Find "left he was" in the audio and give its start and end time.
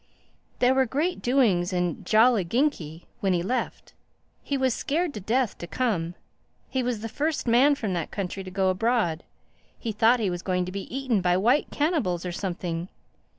3.43-4.73